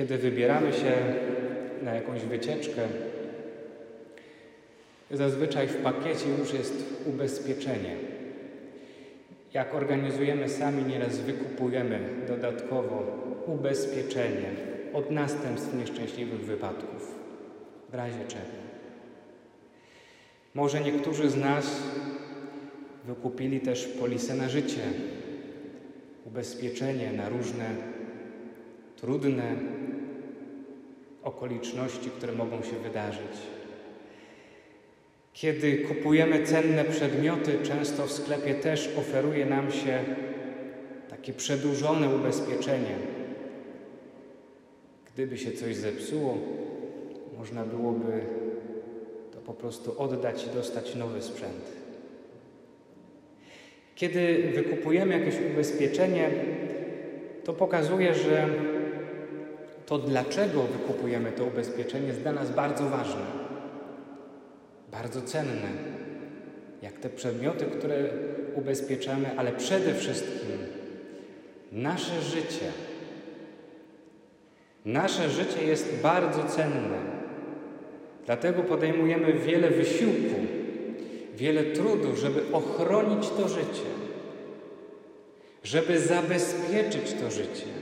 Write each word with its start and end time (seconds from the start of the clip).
Kiedy 0.00 0.18
wybieramy 0.18 0.72
się 0.72 0.92
na 1.82 1.94
jakąś 1.94 2.20
wycieczkę, 2.20 2.82
zazwyczaj 5.10 5.66
w 5.68 5.76
pakiecie 5.76 6.28
już 6.38 6.54
jest 6.54 7.02
ubezpieczenie. 7.06 7.96
Jak 9.54 9.74
organizujemy 9.74 10.48
sami, 10.48 10.84
nieraz 10.84 11.18
wykupujemy 11.18 11.98
dodatkowo 12.28 13.02
ubezpieczenie 13.46 14.50
od 14.92 15.10
następstw 15.10 15.74
nieszczęśliwych 15.74 16.40
wypadków, 16.40 17.14
w 17.90 17.94
razie 17.94 18.24
czego. 18.28 18.60
Może 20.54 20.80
niektórzy 20.80 21.30
z 21.30 21.36
nas 21.36 21.82
wykupili 23.06 23.60
też 23.60 23.86
polisę 23.86 24.34
na 24.34 24.48
życie, 24.48 24.82
ubezpieczenie 26.26 27.12
na 27.12 27.28
różne 27.28 27.64
trudne 28.96 29.56
okoliczności, 31.30 32.10
które 32.10 32.32
mogą 32.32 32.62
się 32.62 32.76
wydarzyć. 32.82 33.36
Kiedy 35.32 35.76
kupujemy 35.76 36.46
cenne 36.46 36.84
przedmioty, 36.84 37.58
często 37.62 38.06
w 38.06 38.12
sklepie 38.12 38.54
też 38.54 38.90
oferuje 38.98 39.46
nam 39.46 39.72
się 39.72 40.04
takie 41.10 41.32
przedłużone 41.32 42.14
ubezpieczenie. 42.14 42.96
Gdyby 45.14 45.38
się 45.38 45.52
coś 45.52 45.76
zepsuło, 45.76 46.38
można 47.38 47.64
byłoby 47.64 48.20
to 49.32 49.40
po 49.40 49.52
prostu 49.52 50.00
oddać 50.02 50.46
i 50.46 50.54
dostać 50.54 50.94
nowy 50.94 51.22
sprzęt. 51.22 51.64
Kiedy 53.94 54.52
wykupujemy 54.54 55.18
jakieś 55.18 55.34
ubezpieczenie, 55.52 56.30
to 57.44 57.52
pokazuje, 57.52 58.14
że 58.14 58.48
to 59.90 59.98
dlaczego 59.98 60.62
wykupujemy 60.62 61.32
to 61.32 61.44
ubezpieczenie 61.44 62.06
jest 62.06 62.20
dla 62.20 62.32
nas 62.32 62.50
bardzo 62.50 62.88
ważne, 62.88 63.26
bardzo 64.92 65.22
cenne. 65.22 65.68
Jak 66.82 66.98
te 66.98 67.08
przedmioty, 67.08 67.64
które 67.64 67.96
ubezpieczamy, 68.54 69.30
ale 69.36 69.52
przede 69.52 69.94
wszystkim 69.94 70.50
nasze 71.72 72.22
życie. 72.22 72.72
Nasze 74.84 75.30
życie 75.30 75.64
jest 75.64 75.94
bardzo 76.02 76.44
cenne. 76.44 76.98
Dlatego 78.26 78.62
podejmujemy 78.62 79.32
wiele 79.32 79.70
wysiłku, 79.70 80.36
wiele 81.36 81.62
trudu, 81.62 82.16
żeby 82.16 82.42
ochronić 82.52 83.28
to 83.28 83.48
życie, 83.48 83.90
żeby 85.64 85.98
zabezpieczyć 85.98 87.12
to 87.12 87.30
życie. 87.30 87.80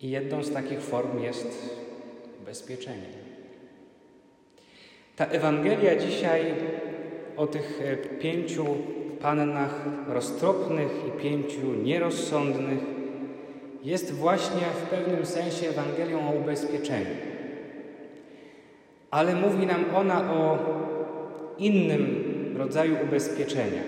I 0.00 0.10
jedną 0.10 0.42
z 0.42 0.52
takich 0.52 0.80
form 0.80 1.22
jest 1.22 1.76
bezpieczenie. 2.46 3.24
Ta 5.16 5.26
Ewangelia 5.26 5.96
dzisiaj 5.96 6.54
o 7.36 7.46
tych 7.46 7.80
e, 7.84 7.96
pięciu 7.96 8.66
pannach 9.20 9.84
roztropnych 10.08 10.90
i 11.08 11.22
pięciu 11.22 11.74
nierozsądnych 11.82 12.78
jest 13.84 14.12
właśnie 14.12 14.62
w 14.62 14.90
pewnym 14.90 15.26
sensie 15.26 15.68
Ewangelią 15.68 16.28
o 16.28 16.32
ubezpieczeniu. 16.32 17.16
Ale 19.10 19.34
mówi 19.34 19.66
nam 19.66 19.84
ona 19.94 20.32
o 20.32 20.58
innym 21.58 22.24
rodzaju 22.58 22.96
ubezpieczenia. 23.04 23.82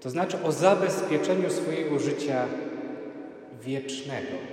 To 0.00 0.10
znaczy 0.10 0.36
o 0.42 0.52
zabezpieczeniu 0.52 1.50
swojego 1.50 1.98
życia 1.98 2.44
wiecznego. 3.62 4.51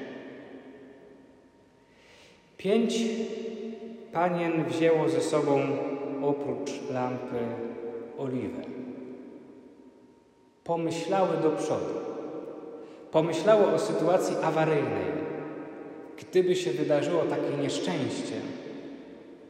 Pięć 2.59 2.93
panien 4.13 4.63
wzięło 4.63 5.09
ze 5.09 5.21
sobą 5.21 5.59
oprócz 6.21 6.71
lampy 6.93 7.39
oliwę. 8.17 8.61
Pomyślały 10.63 11.37
do 11.43 11.49
przodu. 11.51 11.93
Pomyślały 13.11 13.65
o 13.65 13.79
sytuacji 13.79 14.35
awaryjnej. 14.43 15.05
Gdyby 16.17 16.55
się 16.55 16.71
wydarzyło 16.71 17.21
takie 17.21 17.57
nieszczęście, 17.63 18.35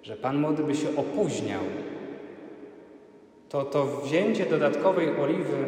że 0.03 0.15
Pan 0.15 0.39
młody 0.39 0.63
by 0.63 0.75
się 0.75 0.87
opóźniał, 0.97 1.61
to 3.49 3.65
to 3.65 3.85
wzięcie 3.85 4.45
dodatkowej 4.45 5.09
oliwy 5.21 5.65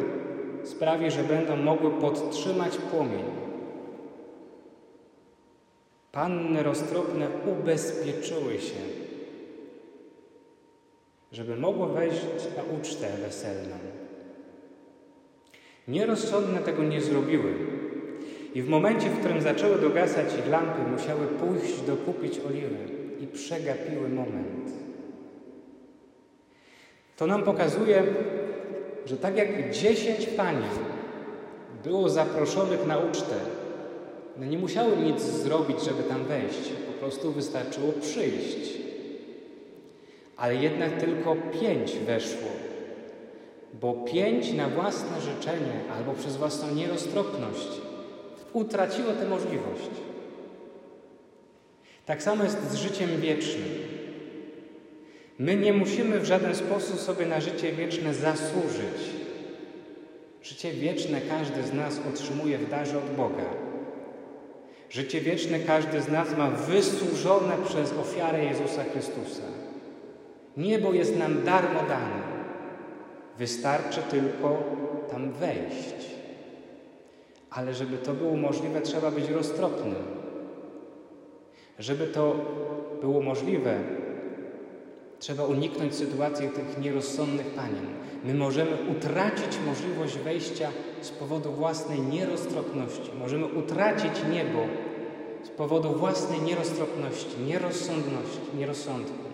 sprawi, 0.64 1.10
że 1.10 1.24
będą 1.24 1.56
mogły 1.56 1.90
podtrzymać 1.90 2.76
płomień 2.76 3.41
Panny 6.12 6.62
roztropne 6.62 7.28
ubezpieczyły 7.46 8.58
się, 8.58 8.80
żeby 11.32 11.56
mogło 11.56 11.86
wejść 11.86 12.26
na 12.56 12.78
ucztę 12.78 13.06
weselną. 13.22 13.76
Nierozsądne 15.88 16.58
tego 16.58 16.82
nie 16.82 17.00
zrobiły 17.00 17.54
i 18.54 18.62
w 18.62 18.68
momencie, 18.68 19.08
w 19.08 19.18
którym 19.18 19.40
zaczęły 19.40 19.78
dogasać 19.78 20.26
ich 20.38 20.48
lampy, 20.48 20.90
musiały 20.90 21.26
pójść 21.26 21.80
dokupić 21.80 22.40
oliwy 22.40 22.88
i 23.20 23.26
przegapiły 23.26 24.08
moment. 24.08 24.70
To 27.16 27.26
nam 27.26 27.42
pokazuje, 27.42 28.04
że 29.06 29.16
tak 29.16 29.36
jak 29.36 29.70
dziesięć 29.70 30.26
pani 30.26 30.66
było 31.84 32.08
zaproszonych 32.08 32.86
na 32.86 32.98
ucztę, 32.98 33.34
one 34.36 34.46
nie 34.46 34.58
musiały 34.58 34.96
nic 34.96 35.22
zrobić, 35.22 35.82
żeby 35.84 36.02
tam 36.02 36.24
wejść, 36.24 36.68
po 36.86 36.92
prostu 36.92 37.32
wystarczyło 37.32 37.92
przyjść. 37.92 38.72
Ale 40.36 40.54
jednak 40.54 41.00
tylko 41.00 41.36
pięć 41.60 41.92
weszło, 41.92 42.48
bo 43.80 43.92
pięć 43.92 44.52
na 44.52 44.68
własne 44.68 45.20
życzenie 45.20 45.80
albo 45.96 46.12
przez 46.12 46.36
własną 46.36 46.74
nieroztropność 46.74 47.68
utraciło 48.52 49.12
tę 49.12 49.28
możliwość. 49.28 49.90
Tak 52.06 52.22
samo 52.22 52.44
jest 52.44 52.70
z 52.70 52.74
życiem 52.74 53.20
wiecznym. 53.20 53.68
My 55.38 55.56
nie 55.56 55.72
musimy 55.72 56.20
w 56.20 56.24
żaden 56.24 56.54
sposób 56.54 57.00
sobie 57.00 57.26
na 57.26 57.40
życie 57.40 57.72
wieczne 57.72 58.14
zasłużyć. 58.14 59.22
Życie 60.42 60.72
wieczne 60.72 61.20
każdy 61.20 61.62
z 61.62 61.72
nas 61.72 62.00
otrzymuje 62.12 62.58
w 62.58 62.70
darze 62.70 62.98
od 62.98 63.10
Boga. 63.16 63.71
Życie 64.92 65.20
wieczne 65.20 65.58
każdy 65.58 66.00
z 66.00 66.08
nas 66.08 66.38
ma 66.38 66.50
wysłużone 66.50 67.56
przez 67.64 67.92
ofiarę 67.92 68.44
Jezusa 68.44 68.84
Chrystusa. 68.84 69.42
Niebo 70.56 70.92
jest 70.92 71.18
nam 71.18 71.44
darmo 71.44 71.80
dane. 71.88 72.22
Wystarczy 73.38 74.02
tylko 74.10 74.62
tam 75.10 75.32
wejść. 75.32 75.94
Ale 77.50 77.74
żeby 77.74 77.98
to 77.98 78.12
było 78.14 78.36
możliwe, 78.36 78.80
trzeba 78.80 79.10
być 79.10 79.28
roztropnym. 79.28 79.94
Żeby 81.78 82.06
to 82.06 82.36
było 83.00 83.22
możliwe, 83.22 83.80
trzeba 85.22 85.44
uniknąć 85.44 85.94
sytuacji 85.94 86.48
tych 86.48 86.78
nierozsądnych 86.78 87.46
panien. 87.46 87.86
My 88.24 88.34
możemy 88.34 88.76
utracić 88.90 89.58
możliwość 89.66 90.18
wejścia 90.18 90.70
z 91.00 91.10
powodu 91.10 91.52
własnej 91.52 92.00
nieroztropności. 92.00 93.10
Możemy 93.18 93.46
utracić 93.46 94.12
niebo 94.32 94.58
z 95.42 95.48
powodu 95.48 95.92
własnej 95.98 96.40
nieroztropności, 96.40 97.40
nierozsądności, 97.46 98.40
nierozsądku. 98.58 99.24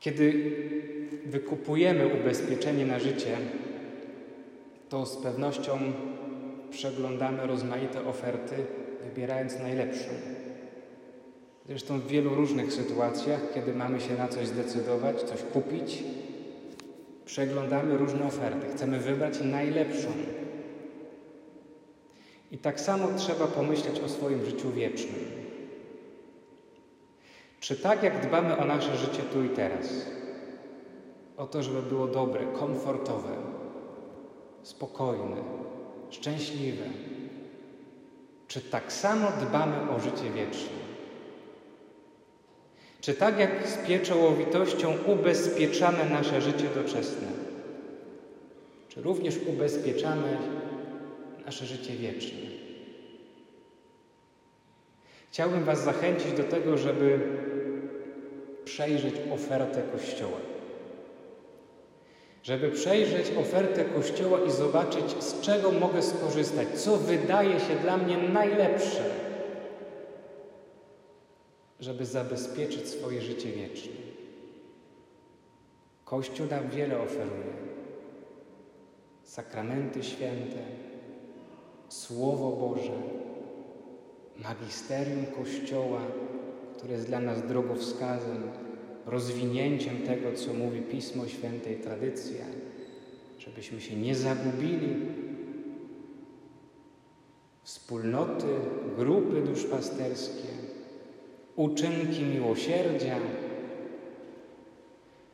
Kiedy 0.00 0.56
wykupujemy 1.26 2.06
ubezpieczenie 2.06 2.86
na 2.86 2.98
życie, 2.98 3.36
to 4.88 5.06
z 5.06 5.16
pewnością 5.16 5.78
przeglądamy 6.70 7.46
rozmaite 7.46 8.06
oferty, 8.06 8.54
wybierając 9.04 9.58
najlepszą. 9.58 10.41
Zresztą 11.66 12.00
w 12.00 12.06
wielu 12.06 12.34
różnych 12.34 12.72
sytuacjach, 12.72 13.40
kiedy 13.54 13.74
mamy 13.74 14.00
się 14.00 14.14
na 14.14 14.28
coś 14.28 14.46
zdecydować, 14.46 15.22
coś 15.22 15.42
kupić, 15.42 16.04
przeglądamy 17.24 17.98
różne 17.98 18.26
oferty. 18.26 18.66
Chcemy 18.72 18.98
wybrać 18.98 19.40
najlepszą. 19.40 20.08
I 22.50 22.58
tak 22.58 22.80
samo 22.80 23.08
trzeba 23.16 23.46
pomyśleć 23.46 24.00
o 24.00 24.08
swoim 24.08 24.44
życiu 24.44 24.70
wiecznym. 24.70 25.42
Czy 27.60 27.76
tak 27.76 28.02
jak 28.02 28.26
dbamy 28.26 28.56
o 28.56 28.64
nasze 28.64 28.96
życie 28.96 29.22
tu 29.32 29.44
i 29.44 29.48
teraz, 29.48 30.06
o 31.36 31.46
to, 31.46 31.62
żeby 31.62 31.82
było 31.82 32.06
dobre, 32.06 32.46
komfortowe, 32.46 33.36
spokojne, 34.62 35.36
szczęśliwe, 36.10 36.84
czy 38.48 38.60
tak 38.60 38.92
samo 38.92 39.28
dbamy 39.40 39.90
o 39.90 40.00
życie 40.00 40.30
wieczne? 40.30 40.81
Czy 43.02 43.14
tak 43.14 43.38
jak 43.38 43.68
z 43.68 43.76
pieczołowitością 43.76 44.94
ubezpieczamy 45.06 46.10
nasze 46.10 46.40
życie 46.40 46.68
doczesne, 46.74 47.26
czy 48.88 49.02
również 49.02 49.34
ubezpieczamy 49.46 50.36
nasze 51.46 51.66
życie 51.66 51.92
wieczne. 51.92 52.38
Chciałbym 55.30 55.64
Was 55.64 55.84
zachęcić 55.84 56.32
do 56.32 56.44
tego, 56.44 56.78
żeby 56.78 57.18
przejrzeć 58.64 59.14
ofertę 59.34 59.82
Kościoła. 59.92 60.38
Żeby 62.42 62.70
przejrzeć 62.70 63.26
ofertę 63.40 63.84
Kościoła 63.84 64.38
i 64.46 64.50
zobaczyć, 64.50 65.22
z 65.22 65.40
czego 65.40 65.72
mogę 65.72 66.02
skorzystać, 66.02 66.68
co 66.68 66.96
wydaje 66.96 67.60
się 67.60 67.76
dla 67.82 67.96
mnie 67.96 68.16
najlepsze, 68.16 69.04
żeby 71.82 72.06
zabezpieczyć 72.06 72.88
swoje 72.88 73.22
życie 73.22 73.52
wieczne. 73.52 73.92
Kościół 76.04 76.46
nam 76.46 76.68
wiele 76.68 77.00
oferuje. 77.00 77.52
Sakramenty 79.24 80.02
święte, 80.02 80.58
Słowo 81.88 82.50
Boże, 82.50 82.92
magisterium 84.38 85.26
Kościoła, 85.26 86.00
które 86.76 86.92
jest 86.92 87.06
dla 87.06 87.20
nas 87.20 87.46
drogowskazem, 87.46 88.42
rozwinięciem 89.06 89.96
tego, 89.96 90.32
co 90.32 90.54
mówi 90.54 90.80
Pismo 90.80 91.28
Święte 91.28 91.72
i 91.72 91.76
tradycja, 91.76 92.44
żebyśmy 93.38 93.80
się 93.80 93.96
nie 93.96 94.14
zagubili. 94.14 94.96
Wspólnoty, 97.62 98.46
grupy 98.96 99.42
duszpasterskie, 99.42 100.48
uczynki 101.56 102.22
miłosierdzia. 102.22 103.16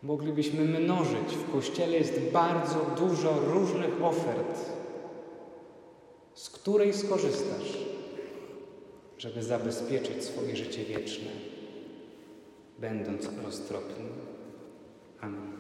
Moglibyśmy 0.02 0.64
mnożyć. 0.64 1.34
W 1.34 1.52
Kościele 1.52 1.96
jest 1.96 2.20
bardzo 2.32 2.78
dużo 2.98 3.40
różnych 3.40 4.04
ofert, 4.04 4.70
z 6.34 6.50
której 6.50 6.94
skorzystasz, 6.94 7.78
żeby 9.18 9.42
zabezpieczyć 9.42 10.24
swoje 10.24 10.56
życie 10.56 10.84
wieczne 10.84 11.30
będąc 12.78 13.28
roztropnym. 13.44 14.08
Amen. 15.20 15.57